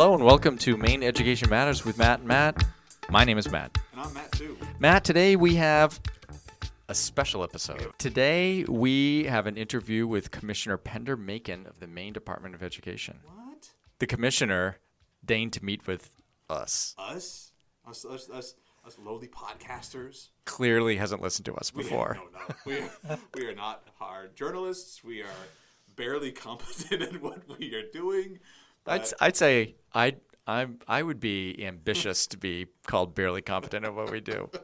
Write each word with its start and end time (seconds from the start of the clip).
Hello 0.00 0.14
and 0.14 0.22
welcome 0.22 0.56
to 0.58 0.76
Maine 0.76 1.02
Education 1.02 1.50
Matters 1.50 1.84
with 1.84 1.98
Matt 1.98 2.20
and 2.20 2.28
Matt. 2.28 2.64
My 3.10 3.24
name 3.24 3.36
is 3.36 3.50
Matt. 3.50 3.76
And 3.90 4.00
I'm 4.00 4.14
Matt 4.14 4.30
too. 4.30 4.56
Matt, 4.78 5.02
today 5.02 5.34
we 5.34 5.56
have 5.56 5.98
a 6.88 6.94
special 6.94 7.42
episode. 7.42 7.84
Today 7.98 8.62
we 8.68 9.24
have 9.24 9.48
an 9.48 9.56
interview 9.56 10.06
with 10.06 10.30
Commissioner 10.30 10.76
Pender 10.76 11.16
Makin 11.16 11.66
of 11.66 11.80
the 11.80 11.88
Maine 11.88 12.12
Department 12.12 12.54
of 12.54 12.62
Education. 12.62 13.18
What? 13.24 13.70
The 13.98 14.06
commissioner 14.06 14.78
deigned 15.24 15.52
to 15.54 15.64
meet 15.64 15.84
with 15.88 16.08
us. 16.48 16.94
Us? 16.96 17.50
Us? 17.84 18.04
Us? 18.04 18.30
Us? 18.30 18.54
Us 18.86 18.98
lowly 19.04 19.26
podcasters? 19.26 20.28
Clearly 20.44 20.96
hasn't 20.96 21.22
listened 21.22 21.46
to 21.46 21.56
us 21.56 21.74
We- 21.74 21.82
before. 21.82 22.18
no, 22.20 22.38
no. 22.38 22.54
We 22.64 22.78
are, 23.10 23.18
we 23.34 23.46
are 23.48 23.54
not 23.56 23.82
hard 23.98 24.36
journalists. 24.36 25.02
We 25.02 25.22
are 25.22 25.46
barely 25.96 26.30
competent 26.30 27.02
at 27.14 27.20
what 27.20 27.42
we 27.58 27.74
are 27.74 27.90
doing. 27.92 28.38
I'd, 28.86 29.02
s- 29.02 29.14
I'd 29.20 29.36
say 29.36 29.76
I 29.94 30.16
I'm 30.46 30.78
I 30.88 31.02
would 31.02 31.20
be 31.20 31.62
ambitious 31.64 32.26
to 32.28 32.36
be 32.38 32.66
called 32.86 33.14
barely 33.14 33.42
competent 33.42 33.84
at 33.84 33.94
what 33.94 34.10
we 34.10 34.20
do. 34.20 34.50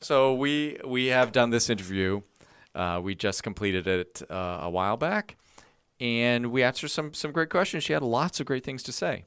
So 0.00 0.34
we 0.34 0.78
we 0.84 1.06
have 1.06 1.30
done 1.30 1.50
this 1.50 1.70
interview. 1.70 2.22
Uh, 2.74 3.00
we 3.00 3.14
just 3.14 3.44
completed 3.44 3.86
it 3.86 4.20
uh, 4.28 4.58
a 4.62 4.68
while 4.68 4.96
back, 4.96 5.36
and 6.00 6.50
we 6.50 6.64
asked 6.64 6.80
her 6.80 6.88
some 6.88 7.14
some 7.14 7.30
great 7.30 7.50
questions. 7.50 7.84
She 7.84 7.92
had 7.92 8.02
lots 8.02 8.40
of 8.40 8.46
great 8.46 8.64
things 8.64 8.82
to 8.82 8.90
say. 8.92 9.24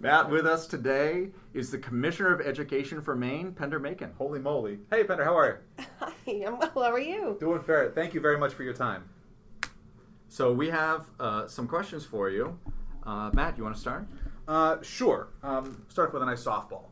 Matt, 0.00 0.28
with 0.28 0.46
us 0.46 0.66
today 0.66 1.28
is 1.54 1.70
the 1.70 1.78
Commissioner 1.78 2.34
of 2.34 2.42
Education 2.46 3.00
for 3.00 3.16
Maine, 3.16 3.52
Pender 3.52 3.78
Makin. 3.78 4.10
Holy 4.18 4.38
moly. 4.40 4.80
Hey, 4.90 5.04
Pender, 5.04 5.24
how 5.24 5.38
are 5.38 5.62
you? 5.78 5.84
Hi, 6.00 6.12
I'm 6.46 6.58
well. 6.58 6.70
How 6.74 6.92
are 6.92 6.98
you? 7.00 7.38
Doing 7.40 7.62
fair. 7.62 7.90
Thank 7.94 8.12
you 8.12 8.20
very 8.20 8.36
much 8.36 8.52
for 8.52 8.62
your 8.62 8.74
time. 8.74 9.08
So 10.28 10.52
we 10.52 10.68
have 10.68 11.06
uh, 11.18 11.46
some 11.48 11.66
questions 11.66 12.04
for 12.04 12.28
you. 12.28 12.58
Uh, 13.06 13.30
Matt, 13.32 13.58
you 13.58 13.64
want 13.64 13.74
to 13.74 13.80
start? 13.80 14.06
Uh, 14.48 14.76
sure. 14.82 15.28
Um, 15.42 15.84
start 15.88 16.12
with 16.12 16.22
a 16.22 16.26
nice 16.26 16.44
softball. 16.44 16.86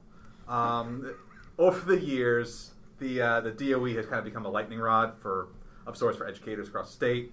Um, 0.49 1.15
over 1.59 1.81
the 1.81 2.01
years, 2.01 2.73
the 2.99 3.21
uh, 3.21 3.41
the 3.41 3.51
DOE 3.51 3.95
has 3.95 4.07
kind 4.07 4.19
of 4.19 4.25
become 4.25 4.45
a 4.45 4.51
lightning 4.51 4.79
rod 4.79 5.19
for 5.21 5.49
of 5.87 5.97
sorts 5.97 6.17
for 6.17 6.27
educators 6.27 6.69
across 6.69 6.89
the 6.89 6.95
state. 6.95 7.33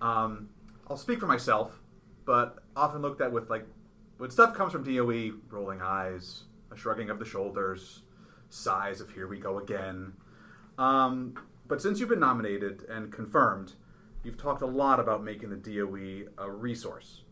Um, 0.00 0.48
I'll 0.88 0.96
speak 0.96 1.20
for 1.20 1.26
myself, 1.26 1.80
but 2.24 2.58
often 2.76 3.02
looked 3.02 3.20
at 3.20 3.30
with 3.30 3.50
like 3.50 3.66
when 4.18 4.30
stuff 4.30 4.54
comes 4.54 4.72
from 4.72 4.84
DOE, 4.84 5.32
rolling 5.50 5.80
eyes, 5.82 6.44
a 6.72 6.76
shrugging 6.76 7.10
of 7.10 7.18
the 7.18 7.24
shoulders, 7.24 8.02
sighs 8.48 9.00
of 9.00 9.10
"here 9.10 9.28
we 9.28 9.38
go 9.38 9.58
again." 9.58 10.12
Um, 10.78 11.34
but 11.68 11.80
since 11.80 12.00
you've 12.00 12.08
been 12.08 12.20
nominated 12.20 12.84
and 12.88 13.12
confirmed, 13.12 13.74
you've 14.24 14.38
talked 14.38 14.62
a 14.62 14.66
lot 14.66 14.98
about 14.98 15.22
making 15.22 15.50
the 15.50 15.56
DOE 15.56 16.30
a 16.38 16.50
resource 16.50 17.22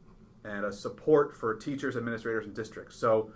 and 0.45 0.65
a 0.65 0.73
support 0.73 1.37
for 1.37 1.55
teachers, 1.55 1.97
administrators, 1.97 2.47
and 2.47 2.55
districts. 2.55 2.97
So 2.97 3.31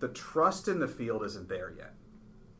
the 0.00 0.08
trust 0.08 0.68
in 0.68 0.78
the 0.78 0.88
field 0.88 1.24
isn't 1.24 1.48
there 1.48 1.72
yet. 1.76 1.94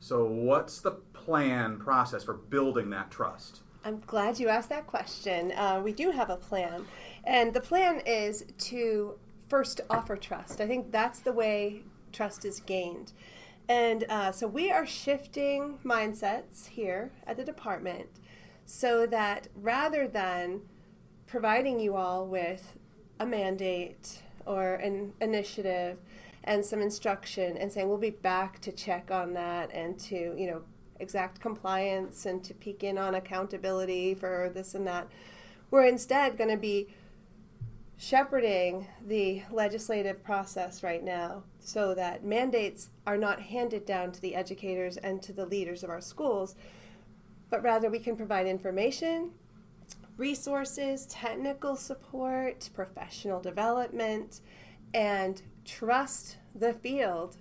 So 0.01 0.25
what's 0.25 0.81
the 0.81 0.93
plan 1.13 1.79
process 1.79 2.25
for 2.25 2.35
building 2.35 2.91
that 2.91 3.11
trust? 3.11 3.61
I'm 3.85 4.01
glad 4.01 4.39
you 4.39 4.49
asked 4.49 4.69
that 4.69 4.87
question. 4.87 5.53
Uh, 5.53 5.81
we 5.83 5.93
do 5.93 6.11
have 6.11 6.31
a 6.31 6.37
plan, 6.37 6.87
and 7.25 7.53
the 7.53 7.61
plan 7.61 8.01
is 8.07 8.45
to 8.59 9.19
first 9.49 9.81
offer 9.91 10.17
trust. 10.17 10.61
I 10.61 10.67
think 10.67 10.93
that's 10.93 11.21
the 11.21 11.33
way 11.33 11.83
trust 12.13 12.45
is 12.45 12.61
gained. 12.61 13.13
And 13.69 14.05
uh, 14.09 14.33
so 14.33 14.47
we 14.47 14.71
are 14.71 14.87
shifting 14.87 15.79
mindsets 15.85 16.69
here 16.69 17.13
at 17.27 17.37
the 17.37 17.45
department 17.45 18.09
so 18.67 19.07
that 19.07 19.49
rather 19.55 20.07
than 20.07 20.63
providing 21.27 21.81
you 21.81 21.97
all 21.97 22.27
with 22.27 22.79
a 23.23 23.27
mandate 23.27 24.23
or 24.47 24.75
an 24.75 25.13
initiative 25.21 25.99
and 26.45 26.65
some 26.65 26.81
instruction 26.81 27.57
and 27.57 27.73
saying 27.73 27.89
we'll 27.89 27.99
be 27.99 28.11
back 28.11 28.61
to 28.61 28.73
check 28.73 29.11
on 29.11 29.33
that 29.33 29.73
and 29.73 29.99
to 29.99 30.35
you 30.37 30.47
know 30.49 30.63
exact 30.99 31.41
compliance 31.41 32.27
and 32.27 32.43
to 32.45 32.55
peek 32.55 32.83
in 32.85 32.99
on 32.99 33.15
accountability 33.15 34.15
for 34.15 34.51
this 34.55 34.75
and 34.75 34.87
that. 34.87 35.09
We're 35.71 35.87
instead 35.87 36.37
going 36.37 36.51
to 36.51 36.57
be 36.57 36.89
shepherding 37.97 38.89
the 39.07 39.43
legislative 39.51 40.25
process 40.25 40.83
right 40.83 41.05
now 41.05 41.45
so 41.61 41.95
that 41.95 42.25
mandates 42.25 42.91
are 43.07 43.17
not 43.17 43.41
handed 43.41 43.87
down 43.87 44.11
to 44.13 44.21
the 44.21 44.35
educators 44.35 44.97
and 44.97 45.23
to 45.23 45.33
the 45.33 45.47
leaders 45.47 45.85
of 45.85 45.91
our 45.91 46.01
schools 46.01 46.57
but 47.49 47.63
rather 47.63 47.89
we 47.89 48.01
can 48.01 48.17
provide 48.17 48.49
information 48.49 49.31
resources, 50.23 51.05
technical 51.07 51.75
support, 51.75 52.71
professional 52.75 53.41
development, 53.41 54.41
and 54.95 55.43
trust 55.65 56.37
the 56.55 56.73
field 56.75 57.39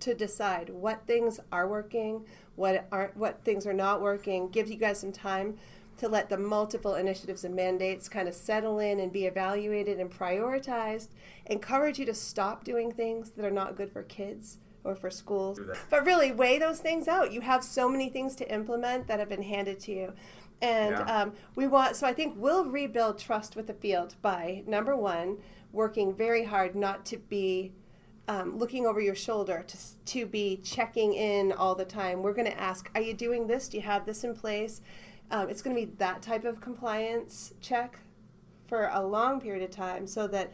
to 0.00 0.12
decide 0.12 0.68
what 0.68 1.06
things 1.06 1.38
are 1.52 1.68
working, 1.68 2.26
what 2.56 2.88
aren't, 2.90 3.16
what 3.16 3.44
things 3.44 3.68
are 3.68 3.72
not 3.72 4.02
working. 4.02 4.48
Gives 4.48 4.68
you 4.68 4.76
guys 4.76 4.98
some 4.98 5.12
time 5.12 5.58
to 5.98 6.08
let 6.08 6.28
the 6.28 6.36
multiple 6.36 6.96
initiatives 6.96 7.44
and 7.44 7.54
mandates 7.54 8.08
kind 8.08 8.26
of 8.26 8.34
settle 8.34 8.80
in 8.80 8.98
and 8.98 9.12
be 9.12 9.26
evaluated 9.26 10.00
and 10.00 10.10
prioritized. 10.10 11.10
Encourage 11.46 12.00
you 12.00 12.06
to 12.06 12.14
stop 12.14 12.64
doing 12.64 12.90
things 12.90 13.30
that 13.30 13.44
are 13.44 13.50
not 13.52 13.76
good 13.76 13.92
for 13.92 14.02
kids 14.02 14.58
or 14.82 14.96
for 14.96 15.10
schools. 15.10 15.60
But 15.90 16.04
really 16.04 16.32
weigh 16.32 16.58
those 16.58 16.80
things 16.80 17.06
out. 17.06 17.32
You 17.32 17.42
have 17.42 17.62
so 17.62 17.88
many 17.88 18.08
things 18.08 18.34
to 18.36 18.52
implement 18.52 19.06
that 19.06 19.20
have 19.20 19.28
been 19.28 19.42
handed 19.42 19.78
to 19.80 19.92
you. 19.92 20.12
And 20.62 20.92
Yeah. 20.92 21.22
um, 21.22 21.32
we 21.56 21.66
want, 21.66 21.96
so 21.96 22.06
I 22.06 22.14
think 22.14 22.34
we'll 22.38 22.64
rebuild 22.64 23.18
trust 23.18 23.56
with 23.56 23.66
the 23.66 23.74
field 23.74 24.14
by 24.22 24.62
number 24.66 24.96
one, 24.96 25.38
working 25.72 26.14
very 26.14 26.44
hard 26.44 26.76
not 26.76 27.04
to 27.06 27.16
be 27.18 27.72
um, 28.28 28.56
looking 28.56 28.86
over 28.86 29.00
your 29.00 29.16
shoulder, 29.16 29.64
to, 29.66 29.76
to 30.04 30.26
be 30.26 30.58
checking 30.58 31.12
in 31.14 31.50
all 31.50 31.74
the 31.74 31.84
time. 31.84 32.22
We're 32.22 32.32
going 32.32 32.46
to 32.50 32.58
ask, 32.58 32.88
Are 32.94 33.00
you 33.00 33.12
doing 33.12 33.48
this? 33.48 33.68
Do 33.68 33.76
you 33.76 33.82
have 33.82 34.06
this 34.06 34.22
in 34.22 34.34
place? 34.36 34.80
Um, 35.32 35.50
it's 35.50 35.60
going 35.60 35.74
to 35.74 35.86
be 35.86 35.92
that 35.96 36.22
type 36.22 36.44
of 36.44 36.60
compliance 36.60 37.52
check 37.60 37.98
for 38.68 38.88
a 38.92 39.04
long 39.04 39.40
period 39.40 39.64
of 39.64 39.70
time 39.70 40.06
so 40.06 40.28
that 40.28 40.52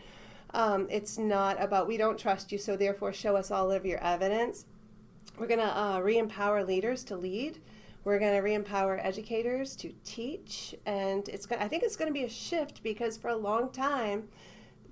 um, 0.54 0.86
it's 0.90 1.18
not 1.18 1.62
about 1.62 1.86
we 1.86 1.98
don't 1.98 2.18
trust 2.18 2.50
you, 2.50 2.56
so 2.56 2.76
therefore 2.76 3.12
show 3.12 3.36
us 3.36 3.50
all 3.50 3.70
of 3.70 3.84
your 3.84 3.98
evidence. 3.98 4.64
We're 5.38 5.46
going 5.46 5.60
to 5.60 5.78
uh, 5.78 6.00
re 6.00 6.16
empower 6.16 6.64
leaders 6.64 7.04
to 7.04 7.16
lead. 7.16 7.60
We're 8.08 8.18
going 8.18 8.32
to 8.32 8.40
re-empower 8.40 8.98
educators 9.02 9.76
to 9.76 9.92
teach, 10.02 10.74
and 10.86 11.28
it's. 11.28 11.44
Go- 11.44 11.58
I 11.60 11.68
think 11.68 11.82
it's 11.82 11.94
going 11.94 12.08
to 12.08 12.18
be 12.18 12.24
a 12.24 12.28
shift 12.30 12.82
because 12.82 13.18
for 13.18 13.28
a 13.28 13.36
long 13.36 13.68
time, 13.70 14.28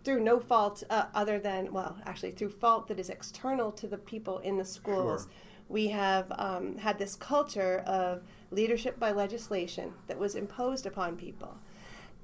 through 0.04 0.20
no 0.20 0.38
fault 0.38 0.82
uh, 0.90 1.06
other 1.14 1.38
than 1.38 1.72
well, 1.72 1.96
actually 2.04 2.32
through 2.32 2.50
fault 2.50 2.88
that 2.88 3.00
is 3.00 3.08
external 3.08 3.72
to 3.72 3.86
the 3.86 3.96
people 3.96 4.40
in 4.40 4.58
the 4.58 4.66
schools, 4.66 5.22
Sure. 5.22 5.30
we 5.70 5.88
have 5.88 6.30
um, 6.32 6.76
had 6.76 6.98
this 6.98 7.16
culture 7.16 7.82
of 7.86 8.20
leadership 8.50 9.00
by 9.00 9.12
legislation 9.12 9.94
that 10.08 10.18
was 10.18 10.34
imposed 10.34 10.84
upon 10.84 11.16
people, 11.16 11.56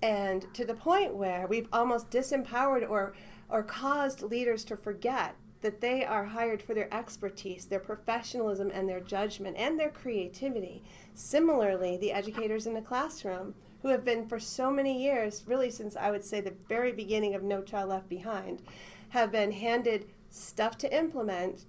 and 0.02 0.44
to 0.52 0.66
the 0.66 0.74
point 0.74 1.14
where 1.14 1.46
we've 1.46 1.68
almost 1.72 2.10
disempowered 2.10 2.86
or 2.86 3.14
or 3.48 3.62
caused 3.62 4.20
leaders 4.20 4.62
to 4.64 4.76
forget 4.76 5.36
that 5.62 5.80
they 5.80 6.04
are 6.04 6.24
hired 6.24 6.62
for 6.62 6.74
their 6.74 6.92
expertise, 6.92 7.64
their 7.64 7.80
professionalism, 7.80 8.70
and 8.72 8.88
their 8.88 9.00
judgment 9.00 9.56
and 9.56 9.78
their 9.78 9.90
creativity. 9.90 10.82
Similarly, 11.14 11.96
the 11.96 12.12
educators 12.12 12.66
in 12.66 12.74
the 12.74 12.80
classroom, 12.80 13.54
who 13.80 13.88
have 13.88 14.04
been 14.04 14.28
for 14.28 14.38
so 14.38 14.70
many 14.70 15.02
years, 15.02 15.42
really 15.46 15.70
since 15.70 15.96
I 15.96 16.10
would 16.10 16.24
say 16.24 16.40
the 16.40 16.54
very 16.68 16.92
beginning 16.92 17.34
of 17.34 17.42
No 17.42 17.62
Child 17.62 17.90
Left 17.90 18.08
Behind, 18.08 18.62
have 19.10 19.32
been 19.32 19.52
handed 19.52 20.06
stuff 20.30 20.78
to 20.78 20.96
implement 20.96 21.64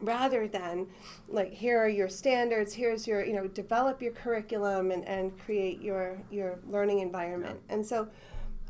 rather 0.00 0.48
than 0.48 0.86
like 1.28 1.52
here 1.52 1.78
are 1.78 1.88
your 1.88 2.08
standards 2.08 2.74
here's 2.74 3.06
your 3.06 3.24
you 3.24 3.32
know 3.32 3.46
develop 3.46 4.02
your 4.02 4.10
curriculum 4.10 4.90
and, 4.90 5.06
and 5.06 5.38
create 5.38 5.80
your 5.80 6.18
your 6.32 6.58
learning 6.68 6.98
environment 6.98 7.60
and 7.68 7.86
so 7.86 8.08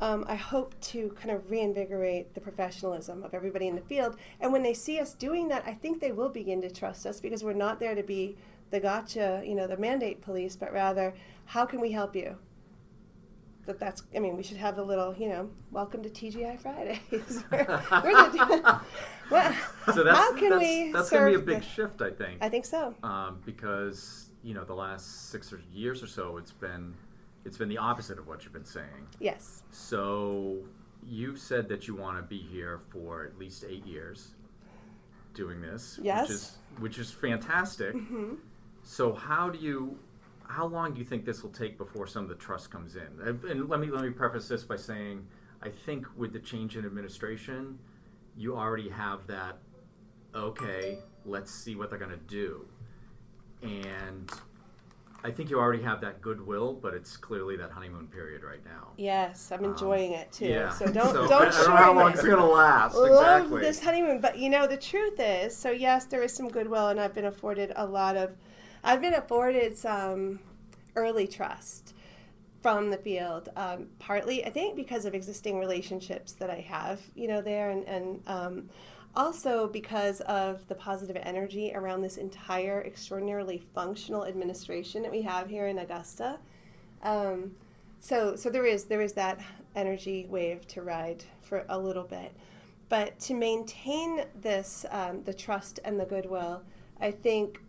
um, 0.01 0.25
I 0.27 0.35
hope 0.35 0.79
to 0.81 1.09
kind 1.19 1.31
of 1.31 1.49
reinvigorate 1.49 2.33
the 2.33 2.41
professionalism 2.41 3.23
of 3.23 3.33
everybody 3.33 3.67
in 3.67 3.75
the 3.75 3.81
field. 3.81 4.17
And 4.41 4.51
when 4.51 4.61
they 4.63 4.73
see 4.73 4.99
us 4.99 5.13
doing 5.13 5.47
that, 5.49 5.63
I 5.65 5.73
think 5.73 6.01
they 6.01 6.11
will 6.11 6.29
begin 6.29 6.61
to 6.61 6.69
trust 6.69 7.05
us 7.05 7.19
because 7.21 7.43
we're 7.43 7.53
not 7.53 7.79
there 7.79 7.95
to 7.95 8.03
be 8.03 8.35
the 8.71 8.79
gotcha, 8.79 9.41
you 9.45 9.55
know, 9.55 9.67
the 9.67 9.77
mandate 9.77 10.21
police, 10.21 10.55
but 10.55 10.73
rather, 10.73 11.13
how 11.45 11.65
can 11.65 11.79
we 11.79 11.91
help 11.91 12.15
you? 12.15 12.35
That 13.67 13.79
that's, 13.79 14.03
I 14.15 14.19
mean, 14.19 14.37
we 14.37 14.43
should 14.43 14.57
have 14.57 14.75
the 14.75 14.83
little, 14.83 15.15
you 15.15 15.27
know, 15.29 15.49
welcome 15.71 16.03
to 16.03 16.09
TGI 16.09 16.59
Fridays. 16.59 16.99
we're, 17.51 17.65
we're 18.03 18.29
the, 18.31 18.79
well, 19.31 19.55
So 19.93 20.03
that's 20.03 20.17
how 20.17 20.35
can 20.35 20.49
that's, 20.51 20.61
we 20.61 20.91
that's 20.91 21.09
going 21.09 21.31
to 21.33 21.39
be 21.39 21.43
a 21.43 21.45
big 21.55 21.63
the- 21.63 21.69
shift, 21.69 22.01
I 22.01 22.11
think, 22.11 22.39
I 22.41 22.49
think 22.49 22.65
so. 22.65 22.93
um, 23.01 23.39
because 23.45 24.29
you 24.43 24.53
know 24.53 24.63
the 24.63 24.75
last 24.75 25.29
six 25.31 25.51
or 25.51 25.59
years 25.73 26.03
or 26.03 26.07
so, 26.07 26.37
it's 26.37 26.51
been 26.51 26.93
it's 27.45 27.57
been 27.57 27.69
the 27.69 27.77
opposite 27.77 28.17
of 28.19 28.27
what 28.27 28.43
you've 28.43 28.53
been 28.53 28.65
saying. 28.65 29.07
Yes. 29.19 29.63
So 29.71 30.57
you've 31.07 31.39
said 31.39 31.69
that 31.69 31.87
you 31.87 31.95
want 31.95 32.17
to 32.17 32.23
be 32.23 32.39
here 32.39 32.79
for 32.89 33.23
at 33.25 33.37
least 33.37 33.63
eight 33.67 33.85
years 33.85 34.31
doing 35.33 35.61
this, 35.61 35.99
Yes. 36.01 36.21
which 36.27 36.31
is 36.31 36.57
which 36.79 36.99
is 36.99 37.11
fantastic. 37.11 37.93
hmm 37.93 38.33
So 38.83 39.13
how 39.13 39.49
do 39.49 39.59
you 39.59 39.97
how 40.47 40.65
long 40.67 40.93
do 40.93 40.99
you 40.99 41.05
think 41.05 41.25
this 41.25 41.41
will 41.43 41.49
take 41.51 41.77
before 41.77 42.05
some 42.05 42.23
of 42.23 42.29
the 42.29 42.35
trust 42.35 42.69
comes 42.69 42.95
in? 42.95 43.07
And- 43.23 43.43
And 43.45 43.69
let 43.69 43.79
me 43.79 43.87
let 43.87 44.03
me 44.03 44.09
preface 44.11 44.47
this 44.47 44.63
by 44.63 44.75
saying 44.77 45.25
I 45.61 45.69
think 45.69 46.05
with 46.17 46.33
the 46.33 46.39
change 46.39 46.77
in 46.77 46.85
administration, 46.85 47.79
you 48.37 48.55
already 48.57 48.89
have 48.89 49.25
that. 49.27 49.57
Okay, 50.35 50.99
let's 51.25 51.49
see 51.51 51.75
what 51.75 51.89
they're 51.89 51.97
gonna 51.99 52.17
do, 52.27 52.67
and 53.63 54.29
I 55.25 55.31
think 55.31 55.49
you 55.49 55.57
already 55.59 55.81
have 55.81 56.01
that 56.01 56.21
goodwill, 56.21 56.73
but 56.73 56.93
it's 56.93 57.17
clearly 57.17 57.57
that 57.57 57.71
honeymoon 57.71 58.05
period 58.07 58.43
right 58.43 58.63
now. 58.63 58.89
Yes, 58.95 59.51
I'm 59.51 59.65
enjoying 59.65 60.11
it 60.11 60.31
too. 60.31 60.45
Um, 60.45 60.51
Yeah. 60.51 60.69
So 60.69 60.85
don't 60.91 61.13
So 61.13 61.27
don't 61.27 61.31
I, 61.31 61.47
I 61.47 61.49
don't 61.49 61.69
know 61.69 61.75
how 61.75 61.93
long 61.95 62.11
it's 62.11 62.23
gonna 62.23 62.45
last. 62.45 62.93
Love 62.93 63.41
exactly. 63.41 63.61
this 63.61 63.83
honeymoon, 63.83 64.21
but 64.21 64.37
you 64.37 64.51
know 64.51 64.67
the 64.67 64.77
truth 64.77 65.19
is, 65.19 65.57
so 65.57 65.71
yes, 65.71 66.05
there 66.05 66.21
is 66.21 66.31
some 66.31 66.47
goodwill, 66.47 66.89
and 66.89 66.99
I've 66.99 67.15
been 67.15 67.25
afforded 67.25 67.73
a 67.75 67.83
lot 67.83 68.15
of, 68.15 68.37
I've 68.83 69.01
been 69.01 69.15
afforded 69.15 69.75
some 69.75 70.39
early 70.95 71.25
trust 71.25 71.95
from 72.61 72.91
the 72.91 72.97
field. 72.97 73.49
Um, 73.55 73.87
partly, 73.97 74.45
I 74.45 74.51
think, 74.51 74.75
because 74.75 75.05
of 75.05 75.15
existing 75.15 75.57
relationships 75.59 76.33
that 76.33 76.51
I 76.51 76.59
have, 76.59 77.01
you 77.15 77.27
know, 77.27 77.41
there, 77.41 77.71
and 77.71 77.83
and 77.87 78.21
um, 78.27 78.69
also 79.15 79.67
because 79.67 80.21
of 80.21 80.67
the 80.67 80.75
positive 80.75 81.17
energy 81.21 81.71
around 81.73 82.01
this 82.01 82.17
entire 82.17 82.81
extraordinarily 82.83 83.63
functional 83.73 84.25
administration 84.25 85.01
that 85.01 85.11
we 85.11 85.21
have 85.21 85.49
here 85.49 85.67
in 85.67 85.79
Augusta. 85.79 86.39
Um, 87.03 87.51
so 87.99 88.35
so 88.35 88.49
there 88.49 88.65
is 88.65 88.85
there 88.85 89.01
is 89.01 89.13
that 89.13 89.39
energy 89.75 90.27
wave 90.29 90.67
to 90.67 90.81
ride 90.81 91.23
for 91.41 91.65
a 91.69 91.77
little 91.77 92.03
bit, 92.03 92.35
but 92.89 93.19
to 93.21 93.33
maintain 93.33 94.25
this 94.41 94.85
um, 94.91 95.23
the 95.23 95.33
trust 95.33 95.79
and 95.85 95.99
the 95.99 96.05
goodwill, 96.05 96.63
I 96.99 97.11
think. 97.11 97.59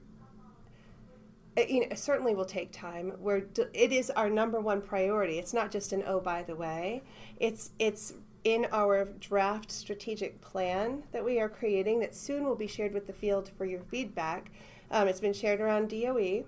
It, 1.56 1.70
you 1.70 1.81
know, 1.81 1.87
it 1.90 1.98
certainly 1.98 2.34
will 2.34 2.44
take 2.44 2.70
time. 2.70 3.14
We're, 3.19 3.44
it 3.72 3.90
is 3.90 4.10
our 4.10 4.28
number 4.28 4.60
one 4.60 4.82
priority. 4.82 5.38
It's 5.38 5.54
not 5.54 5.70
just 5.70 5.94
an 5.94 6.02
oh 6.06 6.20
by 6.20 6.43
the 6.43 6.54
way. 6.54 7.02
It's 7.40 7.70
it's 7.78 8.12
in 8.46 8.64
our 8.70 9.06
draft 9.19 9.72
strategic 9.72 10.40
plan 10.40 11.02
that 11.10 11.25
we 11.25 11.40
are 11.40 11.48
creating 11.48 11.98
that 11.98 12.14
soon 12.14 12.44
will 12.44 12.54
be 12.54 12.69
shared 12.69 12.94
with 12.94 13.08
the 13.08 13.12
field 13.12 13.50
for 13.58 13.64
your 13.64 13.81
feedback. 13.90 14.52
Um, 14.93 15.08
it's 15.08 15.19
been 15.19 15.32
shared 15.32 15.60
around 15.60 15.90
DOE. 15.90 16.44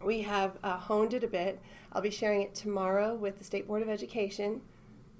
We 0.00 0.22
have 0.22 0.58
uh, 0.62 0.76
honed 0.76 1.14
it 1.14 1.24
a 1.24 1.26
bit. 1.26 1.60
I'll 1.92 2.02
be 2.02 2.08
sharing 2.08 2.42
it 2.42 2.54
tomorrow 2.54 3.16
with 3.16 3.36
the 3.36 3.42
State 3.42 3.66
Board 3.66 3.82
of 3.82 3.88
Education. 3.88 4.60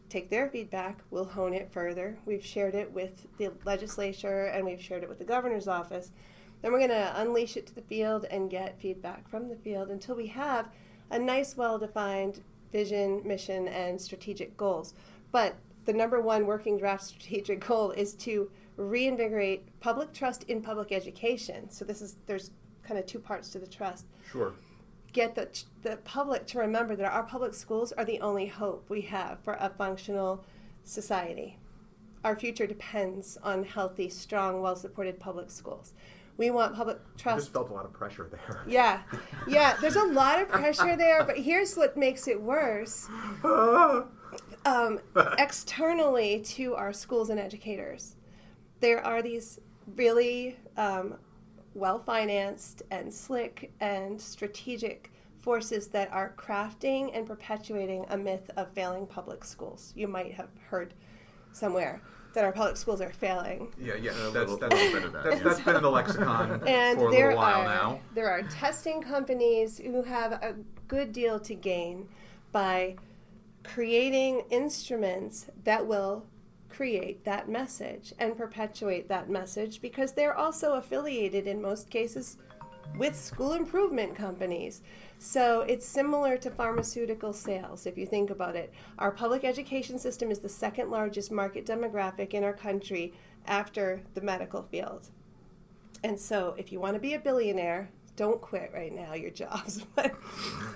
Take 0.08 0.30
their 0.30 0.48
feedback. 0.48 1.00
We'll 1.10 1.24
hone 1.24 1.52
it 1.52 1.72
further. 1.72 2.16
We've 2.24 2.46
shared 2.46 2.76
it 2.76 2.92
with 2.92 3.26
the 3.36 3.50
legislature 3.64 4.44
and 4.44 4.64
we've 4.64 4.80
shared 4.80 5.02
it 5.02 5.08
with 5.08 5.18
the 5.18 5.24
governor's 5.24 5.66
office. 5.66 6.12
Then 6.62 6.70
we're 6.70 6.78
going 6.78 6.90
to 6.90 7.20
unleash 7.20 7.56
it 7.56 7.66
to 7.66 7.74
the 7.74 7.82
field 7.82 8.24
and 8.30 8.48
get 8.48 8.80
feedback 8.80 9.28
from 9.28 9.48
the 9.48 9.56
field 9.56 9.90
until 9.90 10.14
we 10.14 10.28
have 10.28 10.68
a 11.10 11.18
nice, 11.18 11.56
well 11.56 11.76
defined 11.76 12.44
vision, 12.70 13.20
mission, 13.24 13.66
and 13.66 14.00
strategic 14.00 14.56
goals. 14.56 14.94
But 15.32 15.56
the 15.88 15.94
number 15.94 16.20
one 16.20 16.44
working 16.44 16.76
draft 16.76 17.02
strategic 17.02 17.66
goal 17.66 17.92
is 17.92 18.12
to 18.12 18.50
reinvigorate 18.76 19.80
public 19.80 20.12
trust 20.12 20.42
in 20.42 20.60
public 20.60 20.92
education. 20.92 21.70
So 21.70 21.86
this 21.86 22.02
is 22.02 22.16
there's 22.26 22.50
kind 22.82 23.00
of 23.00 23.06
two 23.06 23.18
parts 23.18 23.48
to 23.52 23.58
the 23.58 23.66
trust. 23.66 24.04
Sure. 24.30 24.52
Get 25.14 25.34
the 25.34 25.48
the 25.80 25.96
public 26.04 26.46
to 26.48 26.58
remember 26.58 26.94
that 26.94 27.10
our 27.10 27.22
public 27.22 27.54
schools 27.54 27.92
are 27.92 28.04
the 28.04 28.20
only 28.20 28.46
hope 28.46 28.84
we 28.90 29.00
have 29.00 29.38
for 29.42 29.54
a 29.54 29.70
functional 29.70 30.44
society. 30.84 31.58
Our 32.22 32.36
future 32.36 32.66
depends 32.66 33.38
on 33.42 33.64
healthy, 33.64 34.10
strong, 34.10 34.60
well-supported 34.60 35.18
public 35.18 35.50
schools. 35.50 35.94
We 36.36 36.50
want 36.50 36.74
public 36.74 36.98
I 36.98 37.18
trust. 37.18 37.38
just 37.46 37.52
felt 37.54 37.70
a 37.70 37.72
lot 37.72 37.86
of 37.86 37.94
pressure 37.94 38.28
there. 38.30 38.62
Yeah, 38.68 39.00
yeah. 39.48 39.78
There's 39.80 39.96
a 39.96 40.04
lot 40.04 40.42
of 40.42 40.50
pressure 40.50 40.96
there, 40.98 41.24
but 41.24 41.38
here's 41.38 41.76
what 41.76 41.96
makes 41.96 42.28
it 42.28 42.38
worse. 42.38 43.08
Um, 44.68 45.00
externally 45.38 46.40
to 46.40 46.74
our 46.74 46.92
schools 46.92 47.30
and 47.30 47.40
educators, 47.40 48.16
there 48.80 49.04
are 49.04 49.22
these 49.22 49.58
really 49.96 50.56
um, 50.76 51.14
well 51.74 51.98
financed 51.98 52.82
and 52.90 53.12
slick 53.12 53.72
and 53.80 54.20
strategic 54.20 55.10
forces 55.40 55.88
that 55.88 56.12
are 56.12 56.34
crafting 56.36 57.10
and 57.16 57.26
perpetuating 57.26 58.04
a 58.10 58.16
myth 58.18 58.50
of 58.56 58.70
failing 58.72 59.06
public 59.06 59.44
schools. 59.44 59.92
You 59.96 60.08
might 60.08 60.34
have 60.34 60.48
heard 60.68 60.92
somewhere 61.52 62.02
that 62.34 62.44
our 62.44 62.52
public 62.52 62.76
schools 62.76 63.00
are 63.00 63.10
failing. 63.12 63.72
Yeah, 63.80 63.94
yeah. 63.94 64.10
A 64.10 64.30
That's, 64.30 64.34
little- 64.50 64.56
that's, 64.58 64.74
little 64.74 65.10
that, 65.12 65.24
that's, 65.24 65.36
yeah. 65.36 65.42
that's 65.44 65.60
been 65.60 65.76
in 65.76 65.82
the 65.82 65.90
lexicon 65.90 66.62
And 66.66 66.98
for 66.98 67.08
a 67.08 67.10
there 67.10 67.28
little 67.28 67.38
while 67.42 67.60
are 67.62 67.64
now. 67.64 68.00
there 68.14 68.28
are 68.30 68.42
testing 68.42 69.00
companies 69.00 69.78
who 69.78 70.02
have 70.02 70.32
a 70.32 70.54
good 70.88 71.12
deal 71.12 71.40
to 71.40 71.54
gain 71.54 72.08
by 72.52 72.96
creating 73.68 74.44
instruments 74.50 75.46
that 75.64 75.86
will 75.86 76.24
create 76.68 77.24
that 77.24 77.48
message 77.48 78.12
and 78.18 78.36
perpetuate 78.36 79.08
that 79.08 79.28
message 79.28 79.80
because 79.82 80.12
they're 80.12 80.36
also 80.36 80.74
affiliated 80.74 81.46
in 81.46 81.60
most 81.60 81.90
cases 81.90 82.38
with 82.96 83.14
school 83.14 83.52
improvement 83.52 84.14
companies. 84.14 84.80
So 85.18 85.62
it's 85.62 85.84
similar 85.84 86.38
to 86.38 86.50
pharmaceutical 86.50 87.32
sales 87.32 87.84
if 87.84 87.98
you 87.98 88.06
think 88.06 88.30
about 88.30 88.56
it. 88.56 88.72
Our 88.98 89.10
public 89.10 89.44
education 89.44 89.98
system 89.98 90.30
is 90.30 90.38
the 90.38 90.48
second 90.48 90.90
largest 90.90 91.30
market 91.30 91.66
demographic 91.66 92.32
in 92.32 92.44
our 92.44 92.54
country 92.54 93.12
after 93.46 94.00
the 94.14 94.22
medical 94.22 94.62
field. 94.62 95.10
And 96.04 96.18
so, 96.18 96.54
if 96.56 96.70
you 96.70 96.78
want 96.78 96.94
to 96.94 97.00
be 97.00 97.14
a 97.14 97.18
billionaire, 97.18 97.90
don't 98.18 98.40
quit 98.40 98.72
right 98.74 98.92
now 98.92 99.14
your 99.14 99.30
jobs. 99.30 99.86